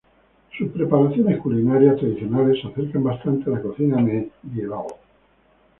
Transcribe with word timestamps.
Sus 0.57 0.69
preparaciones 0.71 1.37
culinarias 1.41 1.97
tradicionales 1.97 2.59
se 2.59 2.69
acercan 2.69 3.03
bastante 3.03 3.47
a 3.47 3.53
la 3.53 3.61
cocina 3.61 3.97
medieval. 4.41 4.87